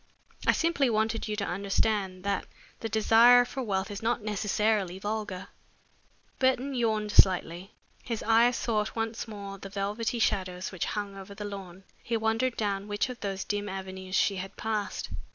I 0.47 0.51
simply 0.53 0.89
wanted 0.89 1.27
you 1.27 1.35
to 1.35 1.45
understand 1.45 2.23
that 2.23 2.47
the 2.79 2.89
desire 2.89 3.45
for 3.45 3.61
wealth 3.61 3.91
is 3.91 4.01
not 4.01 4.23
necessarily 4.23 4.97
vulgar." 4.97 5.49
Burton 6.39 6.73
yawned 6.73 7.11
slightly. 7.11 7.75
His 8.01 8.23
eyes 8.23 8.57
sought 8.57 8.95
once 8.95 9.27
more 9.27 9.59
the 9.59 9.69
velvety 9.69 10.17
shadows 10.17 10.71
which 10.71 10.85
hung 10.97 11.15
over 11.15 11.35
the 11.35 11.45
lawn. 11.45 11.83
He 12.01 12.17
wondered 12.17 12.57
down 12.57 12.87
which 12.87 13.09
of 13.09 13.19
those 13.19 13.43
dim 13.43 13.69
avenues 13.69 14.15
she 14.15 14.37
had 14.37 14.57
passed. 14.57 15.11